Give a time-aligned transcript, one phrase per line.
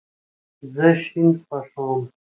[0.73, 2.01] زه شین خوښوم